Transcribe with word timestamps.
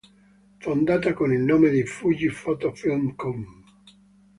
Fondata 0.57 1.13
con 1.13 1.31
il 1.31 1.41
nome 1.41 1.69
di 1.69 1.85
"Fuji 1.85 2.31
Photo 2.31 2.73
Film 2.73 3.13
Co. 3.13 3.35